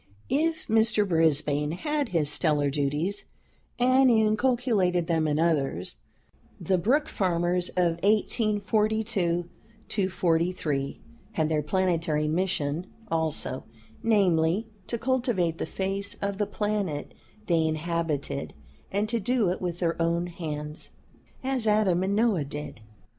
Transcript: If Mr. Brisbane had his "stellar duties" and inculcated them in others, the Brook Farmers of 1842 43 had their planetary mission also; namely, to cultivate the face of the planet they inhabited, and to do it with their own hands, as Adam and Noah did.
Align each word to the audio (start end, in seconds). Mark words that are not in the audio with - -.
If 0.29 0.65
Mr. 0.65 1.07
Brisbane 1.07 1.73
had 1.73 2.09
his 2.09 2.27
"stellar 2.27 2.71
duties" 2.71 3.25
and 3.77 4.09
inculcated 4.09 5.05
them 5.05 5.27
in 5.27 5.37
others, 5.37 5.95
the 6.59 6.79
Brook 6.79 7.07
Farmers 7.07 7.69
of 7.77 7.99
1842 8.03 10.09
43 10.09 10.99
had 11.33 11.49
their 11.49 11.61
planetary 11.61 12.27
mission 12.27 12.87
also; 13.11 13.65
namely, 14.01 14.65
to 14.87 14.97
cultivate 14.97 15.59
the 15.59 15.67
face 15.67 16.15
of 16.19 16.39
the 16.39 16.47
planet 16.47 17.13
they 17.45 17.67
inhabited, 17.67 18.55
and 18.91 19.07
to 19.07 19.19
do 19.19 19.49
it 19.51 19.61
with 19.61 19.77
their 19.77 20.01
own 20.01 20.25
hands, 20.25 20.93
as 21.43 21.67
Adam 21.67 22.01
and 22.01 22.15
Noah 22.15 22.45
did. 22.45 22.81